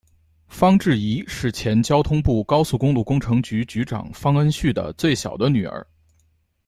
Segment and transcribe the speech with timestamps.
[0.47, 5.85] 方智怡是前交通部高速公路工程局局长方恩绪的最小的女儿。